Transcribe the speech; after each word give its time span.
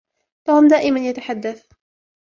توم 0.45 0.67
دائما 0.67 0.99
يتحدث 0.99 1.67